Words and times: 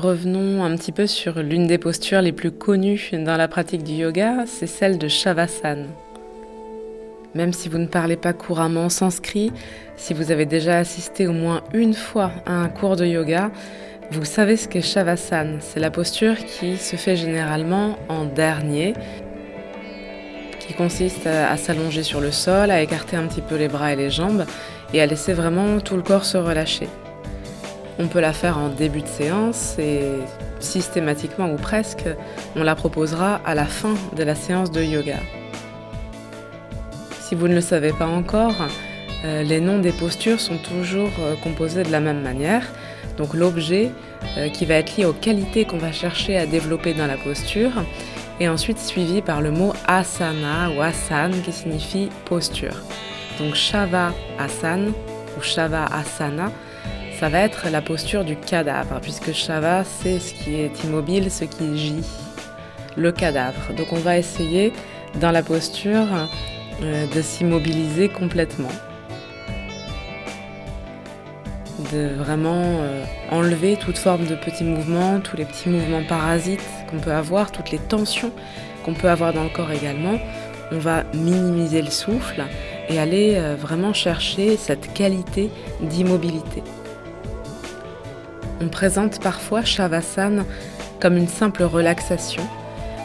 Revenons 0.00 0.64
un 0.64 0.74
petit 0.76 0.92
peu 0.92 1.06
sur 1.06 1.42
l'une 1.42 1.66
des 1.66 1.76
postures 1.76 2.22
les 2.22 2.32
plus 2.32 2.50
connues 2.50 3.10
dans 3.12 3.36
la 3.36 3.48
pratique 3.48 3.82
du 3.82 3.92
yoga, 3.92 4.44
c'est 4.46 4.66
celle 4.66 4.96
de 4.96 5.08
Shavasana. 5.08 5.88
Même 7.34 7.52
si 7.52 7.68
vous 7.68 7.76
ne 7.76 7.86
parlez 7.86 8.16
pas 8.16 8.32
couramment 8.32 8.88
sanskrit, 8.88 9.52
si 9.96 10.14
vous 10.14 10.30
avez 10.30 10.46
déjà 10.46 10.78
assisté 10.78 11.26
au 11.26 11.32
moins 11.32 11.62
une 11.74 11.92
fois 11.92 12.30
à 12.46 12.54
un 12.54 12.70
cours 12.70 12.96
de 12.96 13.04
yoga, 13.04 13.50
vous 14.10 14.24
savez 14.24 14.56
ce 14.56 14.68
qu'est 14.68 14.80
Shavasana. 14.80 15.60
C'est 15.60 15.80
la 15.80 15.90
posture 15.90 16.36
qui 16.46 16.78
se 16.78 16.96
fait 16.96 17.16
généralement 17.16 17.98
en 18.08 18.24
dernier, 18.24 18.94
qui 20.60 20.72
consiste 20.72 21.26
à, 21.26 21.54
s'allonger 21.58 22.04
sur 22.04 22.22
le 22.22 22.30
sol, 22.30 22.70
à 22.70 22.80
écarter 22.80 23.16
un 23.16 23.26
petit 23.26 23.42
peu 23.42 23.56
les 23.56 23.68
bras 23.68 23.92
et 23.92 23.96
les 23.96 24.08
jambes 24.08 24.46
et 24.94 25.02
à 25.02 25.04
laisser 25.04 25.34
vraiment 25.34 25.78
tout 25.78 25.96
le 25.96 26.02
corps 26.02 26.24
se 26.24 26.38
relâcher. 26.38 26.88
On 28.00 28.06
peut 28.06 28.20
la 28.20 28.32
faire 28.32 28.56
en 28.56 28.68
début 28.68 29.02
de 29.02 29.06
séance 29.06 29.78
et 29.78 30.00
systématiquement 30.58 31.52
ou 31.52 31.56
presque, 31.56 32.04
on 32.56 32.62
la 32.62 32.74
proposera 32.74 33.42
à 33.44 33.54
la 33.54 33.66
fin 33.66 33.94
de 34.16 34.22
la 34.22 34.34
séance 34.34 34.70
de 34.70 34.82
yoga. 34.82 35.18
Si 37.20 37.34
vous 37.34 37.46
ne 37.46 37.54
le 37.54 37.60
savez 37.60 37.92
pas 37.92 38.06
encore, 38.06 38.54
euh, 39.26 39.42
les 39.42 39.60
noms 39.60 39.80
des 39.80 39.92
postures 39.92 40.40
sont 40.40 40.56
toujours 40.56 41.10
euh, 41.20 41.34
composés 41.42 41.82
de 41.82 41.92
la 41.92 42.00
même 42.00 42.22
manière. 42.22 42.64
Donc 43.18 43.34
l'objet 43.34 43.90
euh, 44.38 44.48
qui 44.48 44.64
va 44.64 44.76
être 44.76 44.96
lié 44.96 45.04
aux 45.04 45.12
qualités 45.12 45.66
qu'on 45.66 45.76
va 45.76 45.92
chercher 45.92 46.38
à 46.38 46.46
développer 46.46 46.94
dans 46.94 47.06
la 47.06 47.18
posture 47.18 47.72
et 48.40 48.48
ensuite 48.48 48.78
suivi 48.78 49.20
par 49.20 49.42
le 49.42 49.50
mot 49.50 49.74
asana 49.86 50.70
ou 50.70 50.80
asan 50.80 51.32
qui 51.44 51.52
signifie 51.52 52.08
posture. 52.24 52.76
Donc 53.38 53.54
Shava 53.54 54.14
Asan 54.38 54.86
ou 55.36 55.42
Shava 55.42 55.84
Asana, 55.84 56.50
ça 57.20 57.28
va 57.28 57.40
être 57.40 57.68
la 57.70 57.82
posture 57.82 58.24
du 58.24 58.34
cadavre, 58.34 58.98
puisque 59.02 59.34
Shava 59.34 59.84
c'est 59.84 60.18
ce 60.18 60.32
qui 60.32 60.54
est 60.54 60.84
immobile, 60.84 61.30
ce 61.30 61.44
qui 61.44 61.76
gît, 61.76 62.08
le 62.96 63.12
cadavre. 63.12 63.74
Donc 63.76 63.92
on 63.92 63.98
va 63.98 64.16
essayer 64.16 64.72
dans 65.20 65.30
la 65.30 65.42
posture 65.42 66.08
euh, 66.82 67.06
de 67.14 67.20
s'immobiliser 67.20 68.08
complètement, 68.08 68.72
de 71.92 72.08
vraiment 72.16 72.78
euh, 72.80 73.04
enlever 73.30 73.76
toute 73.76 73.98
forme 73.98 74.24
de 74.24 74.34
petits 74.34 74.64
mouvements, 74.64 75.20
tous 75.20 75.36
les 75.36 75.44
petits 75.44 75.68
mouvements 75.68 76.04
parasites 76.08 76.64
qu'on 76.90 77.00
peut 77.00 77.12
avoir, 77.12 77.52
toutes 77.52 77.70
les 77.70 77.78
tensions 77.78 78.32
qu'on 78.82 78.94
peut 78.94 79.10
avoir 79.10 79.34
dans 79.34 79.44
le 79.44 79.50
corps 79.50 79.72
également. 79.72 80.18
On 80.72 80.78
va 80.78 81.04
minimiser 81.12 81.82
le 81.82 81.90
souffle 81.90 82.44
et 82.88 82.98
aller 82.98 83.34
euh, 83.34 83.56
vraiment 83.56 83.92
chercher 83.92 84.56
cette 84.56 84.94
qualité 84.94 85.50
d'immobilité. 85.82 86.62
On 88.62 88.68
présente 88.68 89.20
parfois 89.20 89.64
Shavasana 89.64 90.44
comme 91.00 91.16
une 91.16 91.28
simple 91.28 91.62
relaxation, 91.62 92.42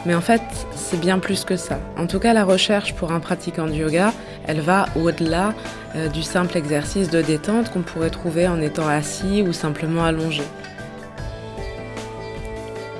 mais 0.04 0.14
en 0.14 0.20
fait, 0.20 0.42
c'est 0.74 1.00
bien 1.00 1.18
plus 1.18 1.44
que 1.44 1.56
ça. 1.56 1.80
En 1.96 2.06
tout 2.06 2.18
cas, 2.18 2.34
la 2.34 2.44
recherche 2.44 2.94
pour 2.94 3.10
un 3.10 3.20
pratiquant 3.20 3.66
de 3.66 3.72
yoga, 3.72 4.12
elle 4.46 4.60
va 4.60 4.84
au-delà 4.96 5.54
euh, 5.94 6.08
du 6.08 6.22
simple 6.22 6.58
exercice 6.58 7.08
de 7.08 7.22
détente 7.22 7.72
qu'on 7.72 7.80
pourrait 7.80 8.10
trouver 8.10 8.46
en 8.46 8.60
étant 8.60 8.86
assis 8.86 9.42
ou 9.42 9.54
simplement 9.54 10.04
allongé. 10.04 10.42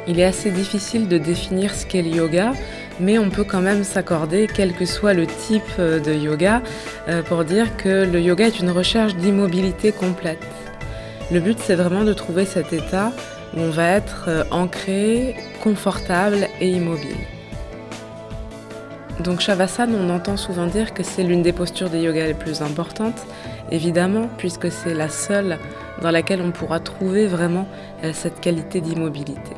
Il 0.08 0.18
est 0.18 0.24
assez 0.24 0.50
difficile 0.50 1.08
de 1.08 1.18
définir 1.18 1.74
ce 1.74 1.84
qu'est 1.84 2.00
le 2.00 2.08
yoga, 2.08 2.52
mais 3.00 3.18
on 3.18 3.28
peut 3.28 3.44
quand 3.44 3.60
même 3.60 3.84
s'accorder, 3.84 4.48
quel 4.52 4.72
que 4.72 4.86
soit 4.86 5.12
le 5.12 5.26
type 5.26 5.62
euh, 5.78 6.00
de 6.00 6.14
yoga, 6.14 6.62
euh, 7.08 7.22
pour 7.22 7.44
dire 7.44 7.76
que 7.76 8.10
le 8.10 8.18
yoga 8.18 8.46
est 8.46 8.60
une 8.60 8.70
recherche 8.70 9.14
d'immobilité 9.16 9.92
complète. 9.92 10.38
Le 11.30 11.40
but, 11.40 11.58
c'est 11.58 11.74
vraiment 11.74 12.04
de 12.04 12.12
trouver 12.12 12.44
cet 12.44 12.72
état 12.72 13.12
où 13.56 13.60
on 13.60 13.70
va 13.70 13.88
être 13.90 14.26
euh, 14.28 14.44
ancré, 14.50 15.34
confortable 15.62 16.48
et 16.60 16.70
immobile. 16.70 17.16
Donc 19.20 19.40
Shavasana, 19.40 19.96
on 19.98 20.10
entend 20.10 20.36
souvent 20.36 20.66
dire 20.66 20.94
que 20.94 21.02
c'est 21.02 21.22
l'une 21.22 21.42
des 21.42 21.52
postures 21.52 21.90
des 21.90 22.00
yogas 22.00 22.26
les 22.26 22.34
plus 22.34 22.62
importantes, 22.62 23.26
évidemment, 23.70 24.28
puisque 24.36 24.70
c'est 24.70 24.94
la 24.94 25.08
seule 25.08 25.58
dans 26.02 26.10
laquelle 26.10 26.42
on 26.42 26.52
pourra 26.52 26.80
trouver 26.80 27.26
vraiment 27.26 27.66
cette 28.12 28.40
qualité 28.40 28.82
d'immobilité. 28.82 29.56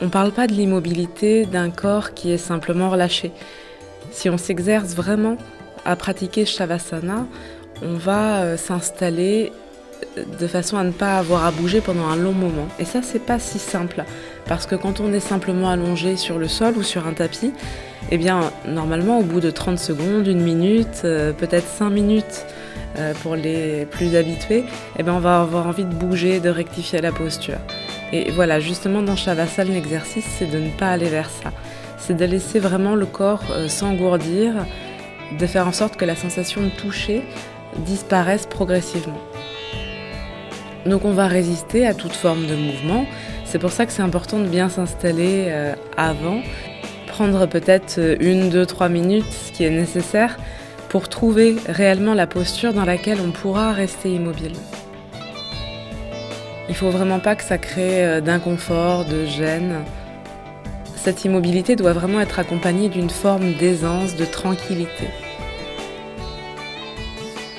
On 0.00 0.06
ne 0.06 0.10
parle 0.10 0.30
pas 0.32 0.46
de 0.46 0.52
l'immobilité 0.52 1.44
d'un 1.44 1.70
corps 1.70 2.14
qui 2.14 2.30
est 2.30 2.38
simplement 2.38 2.88
relâché. 2.88 3.32
Si 4.10 4.30
on 4.30 4.38
s'exerce 4.38 4.94
vraiment 4.94 5.36
à 5.84 5.96
pratiquer 5.96 6.44
Shavasana, 6.44 7.26
on 7.82 7.94
va 7.94 8.38
euh, 8.38 8.56
s'installer 8.56 9.52
euh, 9.52 9.67
de 10.40 10.46
façon 10.46 10.76
à 10.76 10.84
ne 10.84 10.90
pas 10.90 11.18
avoir 11.18 11.44
à 11.44 11.50
bouger 11.50 11.80
pendant 11.80 12.06
un 12.06 12.16
long 12.16 12.32
moment. 12.32 12.68
Et 12.78 12.84
ça, 12.84 13.00
c'est 13.02 13.24
pas 13.24 13.38
si 13.38 13.58
simple. 13.58 14.04
Parce 14.46 14.66
que 14.66 14.74
quand 14.74 15.00
on 15.00 15.12
est 15.12 15.20
simplement 15.20 15.70
allongé 15.70 16.16
sur 16.16 16.38
le 16.38 16.48
sol 16.48 16.76
ou 16.76 16.82
sur 16.82 17.06
un 17.06 17.12
tapis, 17.12 17.52
eh 18.10 18.18
bien, 18.18 18.52
normalement, 18.66 19.18
au 19.18 19.22
bout 19.22 19.40
de 19.40 19.50
30 19.50 19.78
secondes, 19.78 20.26
une 20.26 20.42
minute, 20.42 21.02
euh, 21.04 21.32
peut-être 21.32 21.66
5 21.66 21.90
minutes 21.90 22.46
pour 23.22 23.36
les 23.36 23.86
plus 23.86 24.16
habitués, 24.16 24.64
eh 24.98 25.04
bien, 25.04 25.14
on 25.14 25.20
va 25.20 25.42
avoir 25.42 25.68
envie 25.68 25.84
de 25.84 25.94
bouger, 25.94 26.40
de 26.40 26.48
rectifier 26.48 27.00
la 27.00 27.12
posture. 27.12 27.58
Et 28.12 28.30
voilà, 28.30 28.58
justement 28.58 29.02
dans 29.02 29.16
Shavasana, 29.16 29.70
l'exercice, 29.70 30.24
c'est 30.38 30.50
de 30.50 30.58
ne 30.58 30.70
pas 30.70 30.90
aller 30.90 31.08
vers 31.08 31.28
ça. 31.28 31.52
C'est 31.98 32.16
de 32.16 32.24
laisser 32.24 32.58
vraiment 32.58 32.94
le 32.94 33.06
corps 33.06 33.42
euh, 33.50 33.68
s'engourdir, 33.68 34.54
de 35.38 35.46
faire 35.46 35.68
en 35.68 35.72
sorte 35.72 35.96
que 35.96 36.06
la 36.06 36.16
sensation 36.16 36.62
de 36.62 36.70
toucher 36.70 37.22
disparaisse 37.84 38.46
progressivement. 38.46 39.18
Donc 40.88 41.04
on 41.04 41.12
va 41.12 41.26
résister 41.26 41.86
à 41.86 41.94
toute 41.94 42.14
forme 42.14 42.46
de 42.46 42.54
mouvement. 42.54 43.04
C'est 43.44 43.58
pour 43.58 43.72
ça 43.72 43.86
que 43.86 43.92
c'est 43.92 44.02
important 44.02 44.38
de 44.38 44.46
bien 44.46 44.68
s'installer 44.68 45.46
euh, 45.48 45.74
avant, 45.96 46.40
prendre 47.06 47.46
peut-être 47.46 47.98
euh, 47.98 48.16
une, 48.20 48.48
deux, 48.48 48.66
trois 48.66 48.88
minutes, 48.88 49.30
ce 49.30 49.52
qui 49.52 49.64
est 49.64 49.70
nécessaire, 49.70 50.38
pour 50.88 51.08
trouver 51.08 51.56
réellement 51.66 52.14
la 52.14 52.26
posture 52.26 52.72
dans 52.72 52.84
laquelle 52.84 53.18
on 53.26 53.30
pourra 53.30 53.72
rester 53.72 54.14
immobile. 54.14 54.54
Il 56.68 56.74
faut 56.74 56.90
vraiment 56.90 57.18
pas 57.20 57.34
que 57.34 57.44
ça 57.44 57.58
crée 57.58 58.04
euh, 58.04 58.20
d'inconfort, 58.20 59.04
de 59.04 59.24
gêne. 59.26 59.76
Cette 60.96 61.24
immobilité 61.24 61.76
doit 61.76 61.92
vraiment 61.92 62.20
être 62.20 62.38
accompagnée 62.38 62.88
d'une 62.88 63.10
forme 63.10 63.54
d'aisance, 63.54 64.16
de 64.16 64.24
tranquillité. 64.24 65.08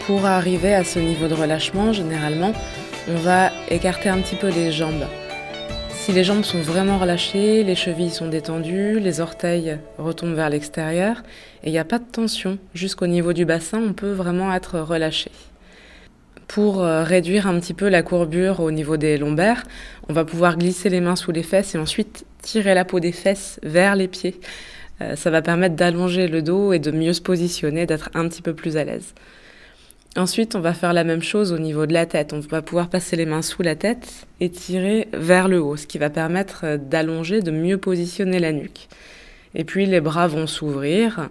Pour 0.05 0.25
arriver 0.25 0.73
à 0.73 0.83
ce 0.83 0.99
niveau 0.99 1.27
de 1.27 1.35
relâchement, 1.35 1.93
généralement, 1.93 2.53
on 3.07 3.15
va 3.15 3.51
écarter 3.69 4.09
un 4.09 4.19
petit 4.19 4.35
peu 4.35 4.49
les 4.49 4.71
jambes. 4.71 5.05
Si 5.91 6.11
les 6.11 6.23
jambes 6.23 6.43
sont 6.43 6.61
vraiment 6.61 6.97
relâchées, 6.97 7.63
les 7.63 7.75
chevilles 7.75 8.09
sont 8.09 8.27
détendues, 8.27 8.99
les 8.99 9.21
orteils 9.21 9.77
retombent 9.97 10.33
vers 10.33 10.49
l'extérieur 10.49 11.23
et 11.63 11.69
il 11.69 11.71
n'y 11.71 11.77
a 11.77 11.85
pas 11.85 11.99
de 11.99 12.05
tension. 12.11 12.57
Jusqu'au 12.73 13.07
niveau 13.07 13.33
du 13.33 13.45
bassin, 13.45 13.79
on 13.79 13.93
peut 13.93 14.11
vraiment 14.11 14.53
être 14.53 14.79
relâché 14.79 15.31
pour 16.47 16.81
euh, 16.81 17.03
réduire 17.03 17.45
un 17.45 17.59
petit 17.59 17.75
peu 17.75 17.87
la 17.87 18.01
courbure 18.01 18.59
au 18.59 18.71
niveau 18.71 18.97
des 18.97 19.17
lombaires. 19.17 19.63
On 20.09 20.13
va 20.13 20.25
pouvoir 20.25 20.57
glisser 20.57 20.89
les 20.89 20.99
mains 20.99 21.15
sous 21.15 21.31
les 21.31 21.43
fesses 21.43 21.75
et 21.75 21.77
ensuite 21.77 22.25
tirer 22.41 22.73
la 22.73 22.85
peau 22.85 22.99
des 22.99 23.11
fesses 23.11 23.59
vers 23.61 23.95
les 23.95 24.07
pieds. 24.07 24.39
Euh, 25.01 25.15
ça 25.15 25.29
va 25.29 25.41
permettre 25.43 25.75
d'allonger 25.75 26.27
le 26.27 26.41
dos 26.41 26.73
et 26.73 26.79
de 26.79 26.89
mieux 26.89 27.13
se 27.13 27.21
positionner, 27.21 27.85
d'être 27.85 28.09
un 28.15 28.27
petit 28.27 28.41
peu 28.41 28.53
plus 28.53 28.77
à 28.77 28.83
l'aise. 28.83 29.13
Ensuite, 30.19 30.57
on 30.57 30.59
va 30.59 30.73
faire 30.73 30.91
la 30.91 31.05
même 31.05 31.21
chose 31.21 31.53
au 31.53 31.59
niveau 31.59 31.85
de 31.85 31.93
la 31.93 32.05
tête. 32.05 32.33
On 32.33 32.41
va 32.41 32.61
pouvoir 32.61 32.89
passer 32.89 33.15
les 33.15 33.25
mains 33.25 33.41
sous 33.41 33.61
la 33.61 33.77
tête 33.77 34.27
et 34.41 34.49
tirer 34.49 35.07
vers 35.13 35.47
le 35.47 35.61
haut, 35.61 35.77
ce 35.77 35.87
qui 35.87 35.97
va 35.97 36.09
permettre 36.09 36.75
d'allonger, 36.75 37.39
de 37.39 37.51
mieux 37.51 37.77
positionner 37.77 38.39
la 38.39 38.51
nuque. 38.51 38.89
Et 39.55 39.63
puis 39.63 39.85
les 39.85 40.01
bras 40.01 40.27
vont 40.27 40.45
s'ouvrir. 40.45 41.29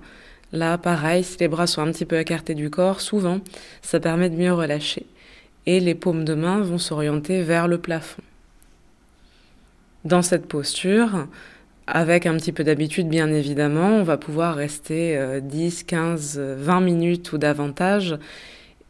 Là, 0.55 0.79
pareil, 0.79 1.23
si 1.23 1.37
les 1.39 1.49
bras 1.49 1.67
sont 1.67 1.83
un 1.83 1.93
petit 1.93 2.07
peu 2.07 2.19
écartés 2.19 2.55
du 2.55 2.71
corps, 2.71 3.03
souvent, 3.03 3.41
ça 3.83 4.01
permet 4.01 4.31
de 4.31 4.37
mieux 4.37 4.55
relâcher. 4.55 5.05
Et 5.67 5.81
les 5.81 5.95
paumes 5.95 6.25
de 6.25 6.33
main 6.33 6.63
vont 6.63 6.79
s'orienter 6.79 7.43
vers 7.43 7.69
le 7.69 7.77
plafond. 7.77 8.23
Dans 10.07 10.23
cette 10.23 10.47
posture, 10.47 11.27
avec 11.87 12.25
un 12.25 12.39
petit 12.39 12.53
peu 12.53 12.65
d'habitude 12.65 13.11
bien 13.11 13.31
évidemment, 13.31 13.99
on 13.99 14.03
va 14.03 14.17
pouvoir 14.17 14.55
rester 14.55 15.41
10, 15.43 15.83
15, 15.83 16.39
20 16.39 16.81
minutes 16.81 17.33
ou 17.35 17.39
davantage. 17.39 18.17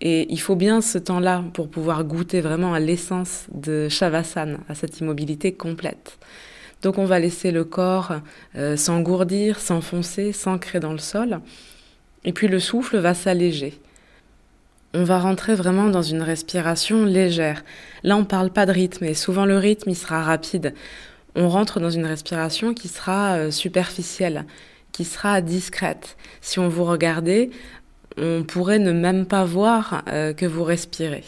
Et 0.00 0.32
il 0.32 0.40
faut 0.40 0.56
bien 0.56 0.80
ce 0.80 0.98
temps-là 0.98 1.44
pour 1.54 1.68
pouvoir 1.68 2.04
goûter 2.04 2.40
vraiment 2.40 2.72
à 2.72 2.80
l'essence 2.80 3.46
de 3.52 3.88
Shavasana, 3.88 4.58
à 4.68 4.74
cette 4.74 5.00
immobilité 5.00 5.52
complète. 5.52 6.18
Donc 6.82 6.98
on 6.98 7.04
va 7.04 7.18
laisser 7.18 7.50
le 7.50 7.64
corps 7.64 8.12
euh, 8.56 8.76
s'engourdir, 8.76 9.58
s'enfoncer, 9.58 10.32
s'ancrer 10.32 10.78
dans 10.78 10.92
le 10.92 10.98
sol. 10.98 11.40
Et 12.24 12.32
puis 12.32 12.46
le 12.48 12.60
souffle 12.60 12.98
va 12.98 13.14
s'alléger. 13.14 13.80
On 14.94 15.04
va 15.04 15.18
rentrer 15.18 15.54
vraiment 15.54 15.88
dans 15.88 16.02
une 16.02 16.22
respiration 16.22 17.04
légère. 17.04 17.64
Là, 18.04 18.16
on 18.16 18.20
ne 18.20 18.24
parle 18.24 18.50
pas 18.50 18.64
de 18.64 18.72
rythme 18.72 19.04
et 19.04 19.14
souvent 19.14 19.44
le 19.44 19.58
rythme, 19.58 19.90
il 19.90 19.96
sera 19.96 20.22
rapide. 20.22 20.72
On 21.34 21.48
rentre 21.48 21.78
dans 21.78 21.90
une 21.90 22.06
respiration 22.06 22.72
qui 22.72 22.88
sera 22.88 23.34
euh, 23.34 23.50
superficielle, 23.50 24.46
qui 24.92 25.04
sera 25.04 25.40
discrète. 25.40 26.16
Si 26.40 26.58
on 26.58 26.68
vous 26.68 26.84
regardait, 26.84 27.50
on 28.20 28.42
pourrait 28.42 28.78
ne 28.78 28.92
même 28.92 29.26
pas 29.26 29.44
voir 29.44 30.02
euh, 30.08 30.32
que 30.32 30.46
vous 30.46 30.64
respirez. 30.64 31.24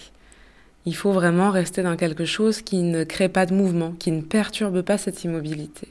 Il 0.87 0.97
faut 0.97 1.13
vraiment 1.13 1.51
rester 1.51 1.83
dans 1.83 1.97
quelque 1.97 2.25
chose 2.25 2.63
qui 2.63 2.83
ne 2.83 3.05
crée 3.05 3.29
pas 3.29 3.47
de 3.47 3.55
mouvement, 3.55 3.93
qui 3.93 4.11
ne 4.11 4.23
perturbe 4.23 4.83
pas 4.83 4.99
cette 4.99 5.25
immobilité. 5.25 5.89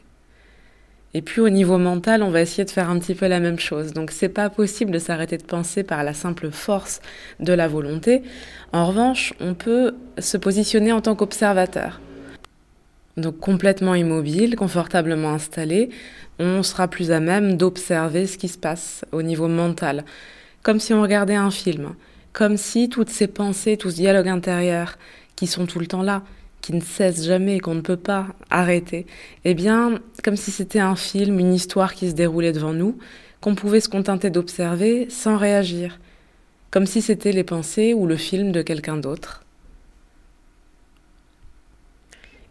Et 1.13 1.21
puis 1.21 1.41
au 1.41 1.49
niveau 1.49 1.77
mental, 1.77 2.21
on 2.21 2.29
va 2.29 2.41
essayer 2.41 2.65
de 2.65 2.69
faire 2.69 2.89
un 2.89 2.99
petit 2.99 3.15
peu 3.15 3.27
la 3.27 3.39
même 3.39 3.59
chose. 3.59 3.93
Donc 3.93 4.11
c'est 4.11 4.29
pas 4.29 4.49
possible 4.49 4.91
de 4.91 4.99
s'arrêter 4.99 5.37
de 5.37 5.43
penser 5.43 5.83
par 5.83 6.03
la 6.03 6.13
simple 6.13 6.51
force 6.51 7.01
de 7.39 7.53
la 7.53 7.67
volonté. 7.67 8.21
En 8.73 8.85
revanche, 8.85 9.33
on 9.39 9.55
peut 9.55 9.95
se 10.19 10.37
positionner 10.37 10.91
en 10.91 11.01
tant 11.01 11.15
qu'observateur. 11.15 11.99
Donc 13.17 13.39
complètement 13.39 13.95
immobile, 13.95 14.55
confortablement 14.55 15.31
installé, 15.31 15.89
on 16.37 16.63
sera 16.63 16.87
plus 16.87 17.11
à 17.11 17.19
même 17.19 17.57
d'observer 17.57 18.27
ce 18.27 18.37
qui 18.37 18.47
se 18.47 18.57
passe 18.57 19.03
au 19.11 19.21
niveau 19.21 19.47
mental, 19.47 20.05
comme 20.63 20.79
si 20.79 20.93
on 20.93 21.01
regardait 21.01 21.35
un 21.35 21.51
film, 21.51 21.93
comme 22.33 22.57
si 22.57 22.89
toutes 22.89 23.09
ces 23.09 23.27
pensées, 23.27 23.77
tout 23.77 23.89
ce 23.89 23.95
dialogue 23.95 24.27
intérieur 24.27 24.97
qui 25.35 25.47
sont 25.47 25.65
tout 25.65 25.79
le 25.79 25.87
temps 25.87 26.03
là, 26.03 26.23
qui 26.61 26.73
ne 26.73 26.81
cesse 26.81 27.25
jamais, 27.25 27.59
qu'on 27.59 27.75
ne 27.75 27.81
peut 27.81 27.97
pas 27.97 28.27
arrêter, 28.49 29.05
eh 29.45 29.53
bien, 29.53 29.99
comme 30.23 30.35
si 30.35 30.51
c'était 30.51 30.79
un 30.79 30.95
film, 30.95 31.39
une 31.39 31.53
histoire 31.53 31.93
qui 31.93 32.09
se 32.09 32.15
déroulait 32.15 32.51
devant 32.51 32.73
nous, 32.73 32.97
qu'on 33.41 33.55
pouvait 33.55 33.79
se 33.79 33.89
contenter 33.89 34.29
d'observer 34.29 35.09
sans 35.09 35.37
réagir, 35.37 35.99
comme 36.71 36.85
si 36.85 37.01
c'était 37.01 37.31
les 37.31 37.43
pensées 37.43 37.93
ou 37.93 38.05
le 38.05 38.17
film 38.17 38.51
de 38.51 38.61
quelqu'un 38.61 38.97
d'autre. 38.97 39.43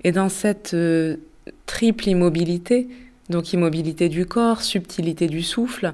Et 0.04 0.12
dans 0.12 0.28
cette 0.28 0.74
euh, 0.74 1.16
triple 1.66 2.08
immobilité, 2.08 2.88
donc 3.28 3.52
immobilité 3.52 4.08
du 4.08 4.26
corps, 4.26 4.62
subtilité 4.62 5.26
du 5.26 5.42
souffle 5.42 5.92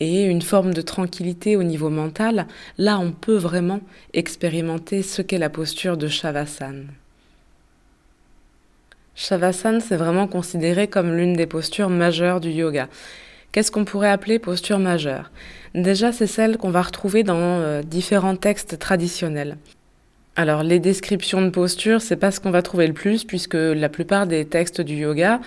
et 0.00 0.24
une 0.24 0.42
forme 0.42 0.74
de 0.74 0.82
tranquillité 0.82 1.56
au 1.56 1.62
niveau 1.62 1.90
mental, 1.90 2.46
là 2.78 2.98
on 2.98 3.12
peut 3.12 3.36
vraiment 3.36 3.80
expérimenter 4.12 5.02
ce 5.02 5.22
qu'est 5.22 5.38
la 5.38 5.50
posture 5.50 5.96
de 5.96 6.08
Shavasana. 6.08 6.84
Shavasana, 9.14 9.80
c'est 9.80 9.96
vraiment 9.96 10.28
considéré 10.28 10.88
comme 10.88 11.14
l'une 11.16 11.32
des 11.32 11.46
postures 11.46 11.88
majeures 11.88 12.40
du 12.40 12.50
yoga. 12.50 12.88
Qu'est-ce 13.50 13.70
qu'on 13.70 13.86
pourrait 13.86 14.10
appeler 14.10 14.38
posture 14.38 14.78
majeure? 14.78 15.30
Déjà, 15.74 16.12
c'est 16.12 16.26
celle 16.26 16.58
qu'on 16.58 16.70
va 16.70 16.82
retrouver 16.82 17.22
dans 17.22 17.38
euh, 17.38 17.82
différents 17.82 18.36
textes 18.36 18.78
traditionnels. 18.78 19.56
Alors, 20.36 20.62
les 20.62 20.78
descriptions 20.78 21.40
de 21.40 21.48
posture, 21.48 22.02
c'est 22.02 22.16
pas 22.16 22.30
ce 22.30 22.40
qu'on 22.40 22.50
va 22.50 22.60
trouver 22.60 22.86
le 22.86 22.92
plus, 22.92 23.24
puisque 23.24 23.54
la 23.54 23.88
plupart 23.88 24.26
des 24.26 24.44
textes 24.44 24.82
du 24.82 24.96
yoga 24.96 25.40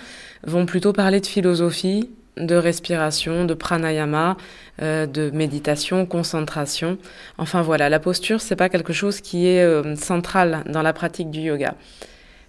vont 0.44 0.66
plutôt 0.66 0.92
parler 0.92 1.20
de 1.20 1.26
philosophie, 1.26 2.10
de 2.36 2.54
respiration, 2.54 3.44
de 3.44 3.54
pranayama, 3.54 4.36
euh, 4.82 5.06
de 5.06 5.30
méditation, 5.30 6.06
concentration. 6.06 6.98
Enfin 7.38 7.62
voilà, 7.62 7.88
la 7.88 7.98
posture, 7.98 8.40
c'est 8.40 8.56
pas 8.56 8.68
quelque 8.68 8.92
chose 8.92 9.20
qui 9.20 9.46
est 9.46 9.62
euh, 9.62 9.96
central 9.96 10.64
dans 10.66 10.82
la 10.82 10.92
pratique 10.92 11.30
du 11.30 11.40
yoga. 11.40 11.74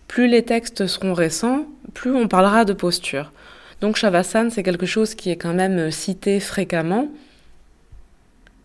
Plus 0.07 0.27
les 0.27 0.43
textes 0.43 0.87
seront 0.87 1.13
récents, 1.13 1.65
plus 1.93 2.15
on 2.15 2.27
parlera 2.27 2.65
de 2.65 2.73
posture. 2.73 3.31
Donc 3.79 3.95
Shavasana, 3.95 4.49
c'est 4.49 4.63
quelque 4.63 4.85
chose 4.85 5.15
qui 5.15 5.31
est 5.31 5.37
quand 5.37 5.53
même 5.53 5.89
cité 5.91 6.39
fréquemment. 6.39 7.07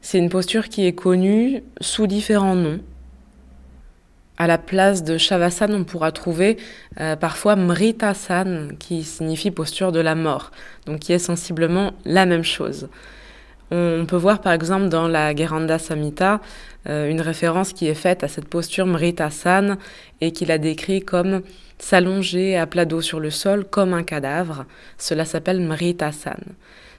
C'est 0.03 0.19
une 0.19 0.29
posture 0.29 0.69
qui 0.69 0.87
est 0.87 0.93
connue 0.93 1.63
sous 1.81 2.07
différents 2.07 2.55
noms. 2.55 2.81
À 4.39 4.47
la 4.47 4.59
place 4.59 5.03
de 5.03 5.17
Shavasana, 5.17 5.77
on 5.77 5.85
pourra 5.85 6.13
trouver 6.13 6.59
euh, 7.01 7.17
parfois 7.17 7.57
Mritasana, 7.57 8.75
qui 8.79 9.03
signifie 9.03 9.51
posture 9.51 9.93
de 9.93 10.01
la 10.01 10.15
mort, 10.15 10.51
donc 10.85 11.01
qui 11.01 11.13
est 11.13 11.19
sensiblement 11.19 11.93
la 12.05 12.27
même 12.27 12.45
chose. 12.45 12.89
On 13.73 14.05
peut 14.07 14.17
voir 14.17 14.41
par 14.41 14.53
exemple 14.53 14.89
dans 14.89 15.09
la 15.09 15.35
Geranda 15.35 15.79
Samhita 15.79 16.41
euh, 16.89 17.11
une 17.11 17.21
référence 17.21 17.73
qui 17.73 17.89
est 17.89 17.95
faite 17.95 18.23
à 18.23 18.29
cette 18.29 18.49
posture 18.49 18.87
Mritasana 18.87 19.77
et 20.21 20.31
qui 20.31 20.45
la 20.47 20.59
décrit 20.59 21.01
comme 21.01 21.43
s'allonger 21.79 22.57
à 22.57 22.67
plat 22.67 22.85
dos 22.85 23.01
sur 23.01 23.19
le 23.19 23.31
sol 23.31 23.65
comme 23.65 23.93
un 23.93 24.05
cadavre. 24.05 24.67
Cela 24.99 25.25
s'appelle 25.25 25.61
Mritasana. 25.61 26.37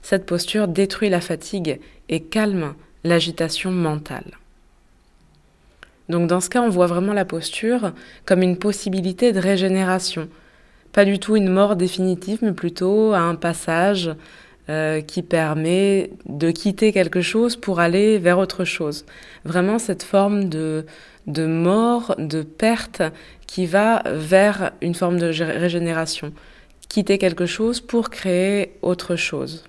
Cette 0.02 0.26
posture 0.26 0.68
détruit 0.68 1.08
la 1.08 1.22
fatigue 1.22 1.80
et 2.10 2.20
calme 2.20 2.74
l'agitation 3.02 3.70
mentale. 3.70 4.36
Donc 6.08 6.26
dans 6.26 6.40
ce 6.40 6.48
cas, 6.48 6.62
on 6.62 6.68
voit 6.68 6.86
vraiment 6.86 7.12
la 7.12 7.24
posture 7.24 7.92
comme 8.24 8.42
une 8.42 8.56
possibilité 8.56 9.32
de 9.32 9.40
régénération. 9.40 10.28
Pas 10.92 11.04
du 11.04 11.18
tout 11.18 11.36
une 11.36 11.48
mort 11.48 11.76
définitive, 11.76 12.38
mais 12.42 12.52
plutôt 12.52 13.12
un 13.12 13.34
passage 13.34 14.10
euh, 14.70 15.00
qui 15.00 15.22
permet 15.22 16.10
de 16.26 16.50
quitter 16.50 16.92
quelque 16.92 17.20
chose 17.20 17.56
pour 17.56 17.80
aller 17.80 18.18
vers 18.18 18.38
autre 18.38 18.64
chose. 18.64 19.04
Vraiment 19.44 19.78
cette 19.78 20.02
forme 20.02 20.48
de, 20.48 20.86
de 21.26 21.46
mort, 21.46 22.14
de 22.18 22.42
perte 22.42 23.02
qui 23.46 23.66
va 23.66 24.02
vers 24.06 24.72
une 24.82 24.94
forme 24.94 25.18
de 25.18 25.26
régénération. 25.26 26.32
Quitter 26.88 27.18
quelque 27.18 27.46
chose 27.46 27.80
pour 27.80 28.10
créer 28.10 28.72
autre 28.82 29.14
chose. 29.14 29.64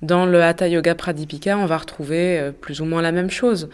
Dans 0.00 0.26
le 0.26 0.42
Hatha 0.42 0.66
Yoga 0.66 0.96
Pradipika, 0.96 1.56
on 1.56 1.66
va 1.66 1.78
retrouver 1.78 2.38
euh, 2.38 2.50
plus 2.50 2.80
ou 2.80 2.84
moins 2.84 3.02
la 3.02 3.12
même 3.12 3.30
chose, 3.30 3.68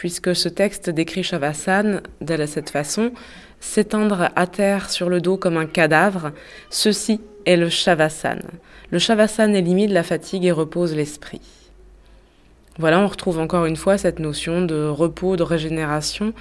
puisque 0.00 0.34
ce 0.34 0.48
texte 0.48 0.88
décrit 0.88 1.22
Shavasana 1.22 2.00
de 2.22 2.46
cette 2.46 2.70
façon 2.70 3.12
s'étendre 3.60 4.30
à 4.34 4.46
terre 4.46 4.88
sur 4.88 5.10
le 5.10 5.20
dos 5.20 5.36
comme 5.36 5.58
un 5.58 5.66
cadavre, 5.66 6.32
ceci 6.70 7.20
est 7.44 7.58
le 7.58 7.68
Shavasana. 7.68 8.48
Le 8.90 8.98
Shavasana 8.98 9.58
élimine 9.58 9.92
la 9.92 10.02
fatigue 10.02 10.46
et 10.46 10.52
repose 10.52 10.96
l'esprit. 10.96 11.42
Voilà, 12.78 12.98
on 12.98 13.08
retrouve 13.08 13.38
encore 13.38 13.66
une 13.66 13.76
fois 13.76 13.98
cette 13.98 14.20
notion 14.20 14.62
de 14.62 14.86
repos, 14.86 15.36
de 15.36 15.42
régénération, 15.42 16.32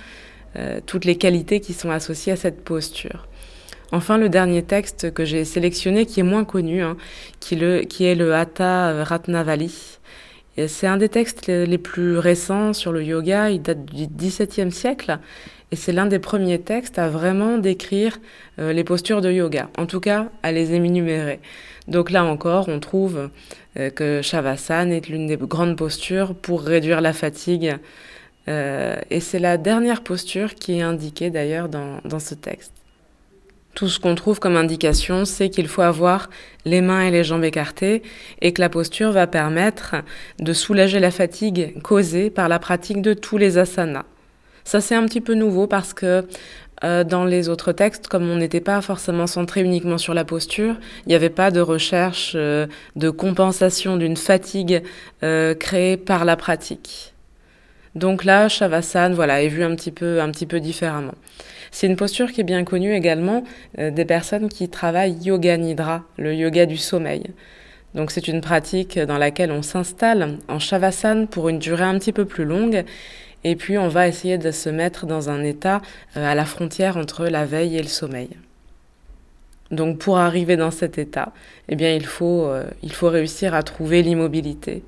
euh, 0.56 0.80
toutes 0.86 1.04
les 1.04 1.18
qualités 1.18 1.60
qui 1.60 1.74
sont 1.74 1.92
associées 1.92 2.32
à 2.32 2.38
cette 2.38 2.64
posture. 2.64 3.28
Enfin, 3.92 4.18
le 4.18 4.30
dernier 4.30 4.64
texte 4.64 5.14
que 5.14 5.26
j'ai 5.26 5.44
sélectionné, 5.44 6.06
qui 6.06 6.22
est 6.22 6.24
moins 6.24 6.46
connu, 6.46 6.82
hein, 6.82 6.96
qui, 7.42 7.56
est 7.56 8.16
le 8.16 8.34
Hatha 8.34 9.04
Ratnavali. 9.04 10.00
C'est 10.68 10.88
un 10.88 10.98
des 10.98 11.10
textes 11.10 11.48
les 11.48 11.78
plus 11.78 12.18
récents 12.18 12.74
sur 12.74 12.92
le 12.92 13.04
yoga, 13.04 13.50
il 13.50 13.62
date 13.62 13.86
du 13.86 14.08
XVIIe 14.08 14.72
siècle, 14.72 15.20
et 15.72 15.76
c'est 15.76 15.92
l'un 15.92 16.08
des 16.08 16.20
premiers 16.20 16.60
textes 16.60 16.98
à 16.98 17.10
vraiment 17.10 17.58
décrire 17.58 18.18
euh, 18.58 18.74
les 18.74 18.84
postures 18.84 19.22
de 19.22 19.32
yoga, 19.32 19.70
en 19.78 19.86
tout 19.86 20.00
cas 20.00 20.30
à 20.42 20.52
les 20.52 20.74
énumérer. 20.74 21.40
Donc 21.88 22.12
là 22.12 22.24
encore, 22.24 22.70
on 22.70 22.80
trouve 22.80 23.30
euh, 23.78 23.90
que 23.90 24.22
Shavasana 24.22 24.96
est 24.96 25.08
l'une 25.08 25.28
des 25.28 25.38
grandes 25.38 25.78
postures 25.78 26.34
pour 26.34 26.62
réduire 26.62 27.02
la 27.02 27.14
fatigue. 27.14 27.76
Euh, 28.48 28.96
et 29.12 29.20
c'est 29.20 29.40
la 29.40 29.58
dernière 29.58 30.02
posture 30.02 30.56
qui 30.56 30.80
est 30.80 30.82
indiquée 30.82 31.30
d'ailleurs 31.30 31.70
dans, 31.70 32.00
dans 32.04 32.20
ce 32.20 32.34
texte. 32.34 32.79
Tout 33.80 33.88
ce 33.88 33.98
qu'on 33.98 34.14
trouve 34.14 34.42
comme 34.42 34.58
indication, 34.58 35.24
c'est 35.24 35.50
qu'il 35.50 35.70
faut 35.70 35.84
avoir 35.84 36.30
les 36.66 36.82
mains 36.82 37.04
et 37.04 37.12
les 37.12 37.24
jambes 37.24 37.46
écartées 37.46 38.04
et 38.42 38.52
que 38.52 38.60
la 38.60 38.68
posture 38.68 39.14
va 39.14 39.26
permettre 39.26 39.96
de 40.38 40.52
soulager 40.52 41.00
la 41.00 41.12
fatigue 41.12 41.82
causée 41.82 42.30
par 42.30 42.50
la 42.50 42.60
pratique 42.60 43.02
de 43.02 43.14
tous 43.14 43.38
les 43.38 43.58
asanas. 43.58 44.04
Ça, 44.66 44.82
c'est 44.82 44.96
un 44.96 45.06
petit 45.06 45.22
peu 45.22 45.34
nouveau 45.34 45.66
parce 45.66 45.94
que 45.94 46.28
euh, 46.84 47.06
dans 47.06 47.24
les 47.24 47.48
autres 47.48 47.72
textes, 47.72 48.10
comme 48.10 48.30
on 48.30 48.36
n'était 48.36 48.60
pas 48.60 48.82
forcément 48.82 49.28
centré 49.28 49.62
uniquement 49.62 49.98
sur 49.98 50.14
la 50.14 50.26
posture, 50.26 50.76
il 51.06 51.10
n'y 51.10 51.16
avait 51.16 51.30
pas 51.30 51.50
de 51.50 51.62
recherche 51.62 52.34
euh, 52.36 52.68
de 52.98 53.10
compensation 53.10 53.96
d'une 53.96 54.18
fatigue 54.18 54.84
euh, 55.24 55.56
créée 55.56 55.96
par 55.96 56.26
la 56.26 56.36
pratique. 56.36 57.14
Donc 57.96 58.24
là, 58.24 58.48
Shavasana, 58.48 59.16
voilà, 59.16 59.42
est 59.42 59.48
vu 59.48 59.64
un 59.64 59.76
petit 59.76 59.92
peu, 59.92 60.22
un 60.22 60.30
petit 60.32 60.46
peu 60.46 60.60
différemment. 60.60 61.16
C'est 61.72 61.88
une 61.88 61.96
posture 61.96 62.32
qui 62.32 62.42
est 62.42 62.46
bien 62.46 62.64
connue 62.64 62.96
également 62.96 63.44
des 63.78 64.06
personnes 64.06 64.50
qui 64.50 64.70
travaillent 64.70 65.18
yoga 65.22 65.56
nidra, 65.56 66.04
le 66.18 66.34
yoga 66.34 66.66
du 66.66 66.78
sommeil. 66.78 67.24
Donc 67.94 68.10
c'est 68.12 68.28
une 68.28 68.42
pratique 68.42 68.98
dans 68.98 69.18
laquelle 69.18 69.52
on 69.52 69.62
s'installe 69.62 70.38
en 70.48 70.58
Shavasana 70.58 71.28
pour 71.28 71.50
une 71.50 71.60
durée 71.60 71.84
un 71.84 71.98
petit 72.00 72.14
peu 72.14 72.26
plus 72.26 72.46
longue 72.46 72.86
et 73.44 73.56
puis 73.56 73.78
on 73.78 73.88
va 73.88 74.08
essayer 74.08 74.38
de 74.38 74.52
se 74.52 74.70
mettre 74.70 75.06
dans 75.06 75.30
un 75.30 75.44
état 75.44 75.82
euh, 76.18 76.26
à 76.26 76.36
la 76.36 76.46
frontière 76.46 76.98
entre 76.98 77.28
la 77.28 77.46
veille 77.46 77.78
et 77.78 77.82
le 77.82 77.88
sommeil. 77.88 78.30
Donc 79.72 80.00
pour 80.00 80.18
arriver 80.18 80.58
dans 80.58 80.72
cet 80.72 80.98
état, 80.98 81.32
eh 81.70 81.76
bien 81.76 81.94
il 81.94 82.06
faut, 82.06 82.46
euh, 82.46 82.66
il 82.84 82.92
faut 82.92 83.10
réussir 83.10 83.54
à 83.54 83.64
trouver 83.64 84.02
l'immobilité, 84.02 84.84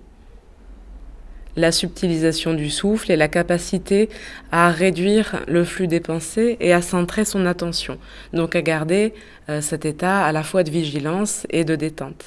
la 1.55 1.71
subtilisation 1.71 2.53
du 2.53 2.69
souffle 2.69 3.11
et 3.11 3.15
la 3.15 3.27
capacité 3.27 4.09
à 4.51 4.69
réduire 4.69 5.43
le 5.47 5.63
flux 5.63 5.87
des 5.87 5.99
pensées 5.99 6.57
et 6.59 6.73
à 6.73 6.81
centrer 6.81 7.25
son 7.25 7.45
attention, 7.45 7.97
donc 8.33 8.55
à 8.55 8.61
garder 8.61 9.13
euh, 9.49 9.61
cet 9.61 9.85
état 9.85 10.23
à 10.23 10.31
la 10.31 10.43
fois 10.43 10.63
de 10.63 10.71
vigilance 10.71 11.45
et 11.49 11.63
de 11.63 11.75
détente. 11.75 12.25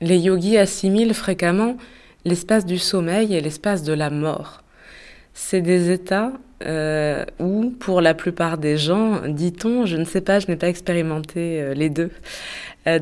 Les 0.00 0.18
yogis 0.18 0.56
assimilent 0.56 1.14
fréquemment 1.14 1.76
l'espace 2.24 2.64
du 2.64 2.78
sommeil 2.78 3.34
et 3.34 3.40
l'espace 3.40 3.82
de 3.82 3.92
la 3.92 4.10
mort. 4.10 4.62
C'est 5.34 5.60
des 5.60 5.90
états 5.90 6.32
euh, 6.64 7.24
où, 7.38 7.70
pour 7.78 8.00
la 8.00 8.14
plupart 8.14 8.58
des 8.58 8.76
gens, 8.76 9.22
dit-on, 9.28 9.86
je 9.86 9.96
ne 9.96 10.04
sais 10.04 10.20
pas, 10.20 10.40
je 10.40 10.48
n'ai 10.48 10.56
pas 10.56 10.68
expérimenté 10.68 11.60
euh, 11.60 11.74
les 11.74 11.90
deux, 11.90 12.10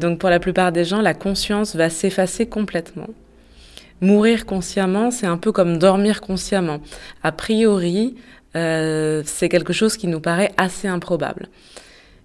donc 0.01 0.19
pour 0.19 0.31
la 0.31 0.41
plupart 0.41 0.73
des 0.73 0.85
gens, 0.85 1.01
la 1.01 1.15
conscience 1.15 1.77
va 1.77 1.91
s'effacer 1.91 2.47
complètement. 2.47 3.07
Mourir 4.01 4.45
consciemment, 4.45 5.11
c'est 5.11 5.27
un 5.27 5.39
peu 5.39 5.53
comme 5.53 5.79
dormir 5.79 6.21
consciemment. 6.21 6.81
A 7.23 7.33
priori, 7.33 8.17
euh, 8.55 9.23
c'est 9.25 9.49
quelque 9.49 9.73
chose 9.73 9.97
qui 9.97 10.07
nous 10.07 10.21
paraît 10.21 10.53
assez 10.59 10.87
improbable. 10.87 11.49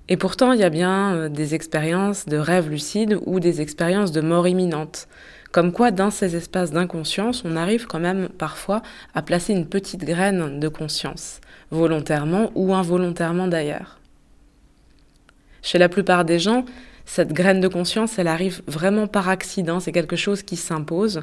Et 0.10 0.18
pourtant, 0.18 0.52
il 0.52 0.60
y 0.60 0.64
a 0.64 0.70
bien 0.70 1.14
euh, 1.14 1.30
des 1.30 1.56
expériences 1.56 2.26
de 2.26 2.36
rêve 2.38 2.70
lucide 2.70 3.18
ou 3.26 3.40
des 3.40 3.62
expériences 3.62 4.12
de 4.12 4.20
mort 4.20 4.48
imminente. 4.48 5.08
Comme 5.54 5.72
quoi, 5.72 5.92
dans 5.92 6.12
ces 6.12 6.36
espaces 6.36 6.72
d'inconscience, 6.72 7.44
on 7.46 7.56
arrive 7.56 7.88
quand 7.88 8.00
même 8.00 8.28
parfois 8.28 8.82
à 9.14 9.22
placer 9.22 9.54
une 9.54 9.66
petite 9.66 10.04
graine 10.04 10.60
de 10.60 10.68
conscience, 10.68 11.40
volontairement 11.72 12.52
ou 12.56 12.74
involontairement 12.74 13.48
d'ailleurs. 13.48 14.00
Chez 15.62 15.78
la 15.78 15.90
plupart 15.90 16.26
des 16.26 16.40
gens, 16.40 16.66
cette 17.06 17.34
graine 17.34 17.60
de 17.60 17.68
conscience, 17.68 18.20
elle 18.20 18.28
arrive 18.28 18.62
vraiment 18.68 19.08
par 19.08 19.30
accident, 19.30 19.80
c'est 19.80 19.92
quelque 19.92 20.16
chose 20.16 20.44
qui 20.44 20.56
s'impose. 20.56 21.22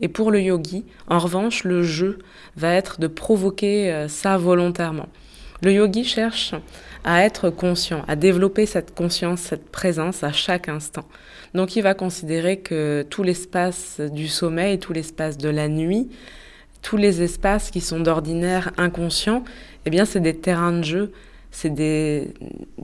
Et 0.00 0.08
pour 0.08 0.30
le 0.30 0.40
yogi, 0.40 0.84
en 1.08 1.18
revanche, 1.18 1.64
le 1.64 1.82
jeu 1.82 2.18
va 2.56 2.74
être 2.74 3.00
de 3.00 3.06
provoquer 3.06 3.92
euh, 3.92 4.08
ça 4.08 4.36
volontairement. 4.36 5.08
Le 5.62 5.72
yogi 5.72 6.04
cherche 6.04 6.54
à 7.04 7.24
être 7.24 7.50
conscient, 7.50 8.04
à 8.06 8.16
développer 8.16 8.66
cette 8.66 8.94
conscience, 8.94 9.40
cette 9.40 9.70
présence 9.70 10.22
à 10.22 10.32
chaque 10.32 10.68
instant. 10.68 11.04
Donc 11.54 11.76
il 11.76 11.82
va 11.82 11.94
considérer 11.94 12.58
que 12.58 13.04
tout 13.08 13.22
l'espace 13.22 14.00
du 14.00 14.28
sommeil, 14.28 14.78
tout 14.78 14.92
l'espace 14.92 15.38
de 15.38 15.48
la 15.48 15.68
nuit, 15.68 16.08
tous 16.82 16.96
les 16.96 17.22
espaces 17.22 17.70
qui 17.70 17.80
sont 17.80 18.00
d'ordinaire 18.00 18.72
inconscients, 18.76 19.42
eh 19.84 19.90
bien 19.90 20.04
c'est 20.04 20.20
des 20.20 20.36
terrains 20.36 20.72
de 20.72 20.84
jeu 20.84 21.12
c'est 21.50 21.70
des, 21.70 22.32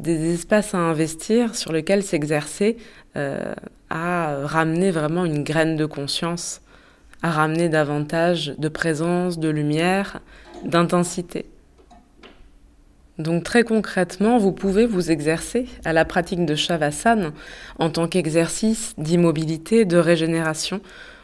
espaces 0.04 0.74
à 0.74 0.78
investir 0.78 1.54
sur 1.54 1.72
lesquels 1.72 2.02
s'exercer 2.02 2.76
euh, 3.16 3.54
à 3.90 4.36
ramener 4.44 4.90
vraiment 4.90 5.24
une 5.24 5.44
graine 5.44 5.76
de 5.76 5.86
conscience, 5.86 6.62
à 7.22 7.30
ramener 7.30 7.68
davantage 7.68 8.54
de 8.58 8.68
présence, 8.68 9.38
de 9.38 9.48
lumière, 9.48 10.20
d'intensité. 10.64 11.46
Donc 13.18 13.44
très 13.44 13.62
concrètement, 13.62 14.38
vous 14.38 14.50
pouvez 14.50 14.86
vous 14.86 15.12
exercer 15.12 15.66
à 15.84 15.92
la 15.92 16.04
pratique 16.04 16.44
de 16.44 16.56
Shavasana 16.56 17.32
en 17.78 17.90
tant 17.90 18.08
qu'exercice 18.08 18.94
d'immobilité, 18.98 19.84
de 19.84 19.98
régénération. 19.98 20.80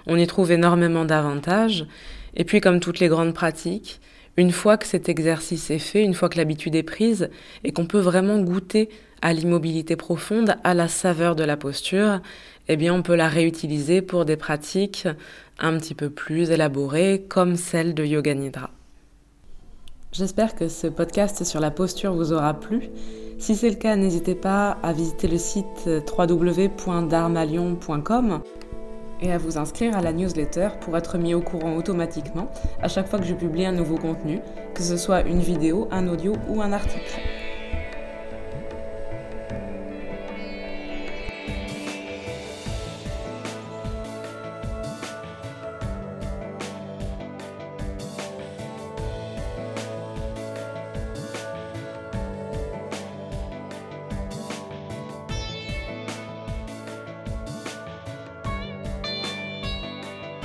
On 0.06 0.16
y 0.16 0.26
trouve 0.26 0.52
énormément 0.52 1.04
d'avantages. 1.04 1.86
Et 2.34 2.44
puis 2.44 2.60
comme 2.60 2.78
toutes 2.78 3.00
les 3.00 3.08
grandes 3.08 3.34
pratiques, 3.34 4.00
une 4.40 4.52
fois 4.52 4.76
que 4.76 4.86
cet 4.86 5.08
exercice 5.08 5.70
est 5.70 5.78
fait, 5.78 6.02
une 6.02 6.14
fois 6.14 6.28
que 6.28 6.38
l'habitude 6.38 6.74
est 6.74 6.82
prise 6.82 7.30
et 7.62 7.72
qu'on 7.72 7.86
peut 7.86 8.00
vraiment 8.00 8.40
goûter 8.40 8.88
à 9.22 9.32
l'immobilité 9.32 9.96
profonde, 9.96 10.56
à 10.64 10.74
la 10.74 10.88
saveur 10.88 11.36
de 11.36 11.44
la 11.44 11.56
posture, 11.56 12.20
eh 12.68 12.76
bien 12.76 12.94
on 12.94 13.02
peut 13.02 13.16
la 13.16 13.28
réutiliser 13.28 14.02
pour 14.02 14.24
des 14.24 14.36
pratiques 14.36 15.06
un 15.58 15.76
petit 15.76 15.94
peu 15.94 16.10
plus 16.10 16.50
élaborées 16.50 17.24
comme 17.28 17.56
celle 17.56 17.94
de 17.94 18.04
Yoga 18.04 18.34
Nidra. 18.34 18.70
J'espère 20.12 20.56
que 20.56 20.68
ce 20.68 20.86
podcast 20.86 21.44
sur 21.44 21.60
la 21.60 21.70
posture 21.70 22.14
vous 22.14 22.32
aura 22.32 22.58
plu. 22.58 22.88
Si 23.38 23.54
c'est 23.54 23.70
le 23.70 23.76
cas, 23.76 23.94
n'hésitez 23.94 24.34
pas 24.34 24.72
à 24.82 24.92
visiter 24.92 25.28
le 25.28 25.38
site 25.38 25.88
www.darmalion.com 26.18 28.40
et 29.22 29.32
à 29.32 29.38
vous 29.38 29.58
inscrire 29.58 29.96
à 29.96 30.00
la 30.00 30.12
newsletter 30.12 30.68
pour 30.80 30.96
être 30.96 31.18
mis 31.18 31.34
au 31.34 31.40
courant 31.40 31.76
automatiquement 31.76 32.48
à 32.82 32.88
chaque 32.88 33.08
fois 33.08 33.18
que 33.18 33.26
je 33.26 33.34
publie 33.34 33.66
un 33.66 33.72
nouveau 33.72 33.96
contenu, 33.96 34.40
que 34.74 34.82
ce 34.82 34.96
soit 34.96 35.22
une 35.22 35.40
vidéo, 35.40 35.88
un 35.90 36.08
audio 36.08 36.34
ou 36.48 36.62
un 36.62 36.72
article. 36.72 37.20